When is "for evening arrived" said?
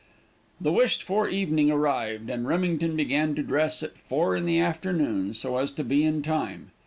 1.03-2.27